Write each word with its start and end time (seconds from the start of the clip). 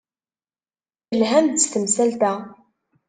Telham-d 1.07 1.55
s 1.63 1.65
temsalt-a. 1.67 2.33